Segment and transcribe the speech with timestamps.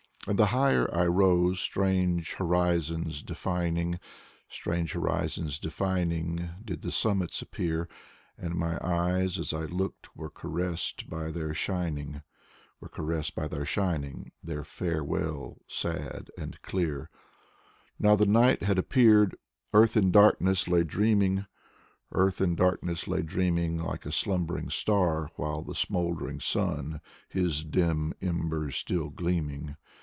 [0.27, 3.99] And the higher I rose, strange horizons defining,
[4.47, 7.89] Strange horizons defining, did the summits appear;
[8.37, 12.21] And my eyes as I looked were caressed by their shining.
[12.79, 17.09] Were caressed by their shining, their farewell, sad and dear.
[17.97, 19.35] Now the night had appeared;
[19.73, 21.47] Earth in darkness lay dreaming,
[22.11, 25.31] Earth in darkness lay dreaming, like a slumbering star.
[25.35, 29.77] While the smoldering sun, his dim embers still gleaming.